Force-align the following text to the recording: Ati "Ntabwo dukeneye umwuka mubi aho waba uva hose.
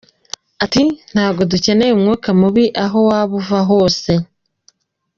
Ati 0.63 0.81
"Ntabwo 1.13 1.41
dukeneye 1.51 1.91
umwuka 1.93 2.29
mubi 2.39 2.65
aho 2.85 2.97
waba 3.09 3.33
uva 3.39 3.59
hose. 3.69 4.11